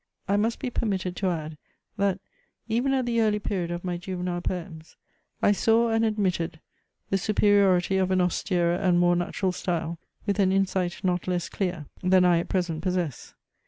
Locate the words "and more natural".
8.73-9.51